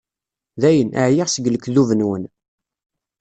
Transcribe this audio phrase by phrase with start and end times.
[0.61, 2.23] Dayen, εyiɣ seg lekdub-nwen.